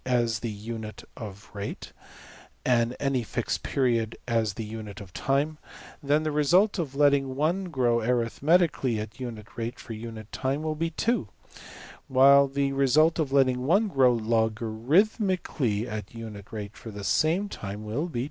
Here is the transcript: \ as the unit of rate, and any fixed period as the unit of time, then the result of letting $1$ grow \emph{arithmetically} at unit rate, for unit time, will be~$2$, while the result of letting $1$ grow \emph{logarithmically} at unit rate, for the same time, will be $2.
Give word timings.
\ 0.03 0.03
as 0.03 0.39
the 0.39 0.49
unit 0.49 1.03
of 1.15 1.51
rate, 1.53 1.93
and 2.65 2.95
any 2.99 3.21
fixed 3.21 3.61
period 3.61 4.17
as 4.27 4.55
the 4.55 4.63
unit 4.65 4.99
of 4.99 5.13
time, 5.13 5.59
then 6.01 6.23
the 6.23 6.31
result 6.31 6.79
of 6.79 6.95
letting 6.95 7.35
$1$ 7.35 7.69
grow 7.69 7.99
\emph{arithmetically} 7.99 8.97
at 8.97 9.19
unit 9.19 9.45
rate, 9.55 9.79
for 9.79 9.93
unit 9.93 10.31
time, 10.31 10.63
will 10.63 10.73
be~$2$, 10.73 11.27
while 12.07 12.47
the 12.47 12.71
result 12.73 13.19
of 13.19 13.31
letting 13.31 13.57
$1$ 13.57 13.93
grow 13.93 14.17
\emph{logarithmically} 14.17 15.85
at 15.87 16.15
unit 16.15 16.47
rate, 16.49 16.75
for 16.75 16.89
the 16.89 17.03
same 17.03 17.47
time, 17.47 17.85
will 17.85 18.07
be 18.07 18.19
$2. 18.19 18.19